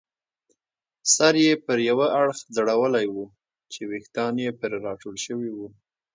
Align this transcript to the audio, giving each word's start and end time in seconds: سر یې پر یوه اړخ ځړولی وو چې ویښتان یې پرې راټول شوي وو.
سر 1.15 1.33
یې 1.45 1.53
پر 1.65 1.77
یوه 1.89 2.07
اړخ 2.19 2.37
ځړولی 2.55 3.07
وو 3.11 3.25
چې 3.71 3.81
ویښتان 3.91 4.33
یې 4.45 4.49
پرې 4.59 4.77
راټول 4.87 5.15
شوي 5.25 5.49
وو. 5.53 5.67